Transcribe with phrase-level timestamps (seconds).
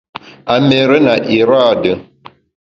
[0.53, 1.93] A méére na iraade.